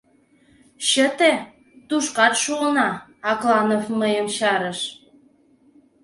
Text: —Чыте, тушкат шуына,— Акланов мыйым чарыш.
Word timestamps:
—Чыте, 0.87 1.31
тушкат 1.87 2.33
шуына,— 2.43 2.89
Акланов 3.31 3.85
мыйым 3.99 4.27
чарыш. 4.37 4.79